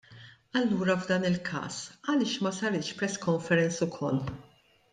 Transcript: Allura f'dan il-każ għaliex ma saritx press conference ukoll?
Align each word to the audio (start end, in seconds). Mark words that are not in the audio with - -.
Allura 0.59 0.95
f'dan 1.01 1.27
il-każ 1.29 1.77
għaliex 2.07 2.35
ma 2.47 2.55
saritx 2.63 2.99
press 3.03 3.23
conference 3.29 3.91
ukoll? 3.91 4.21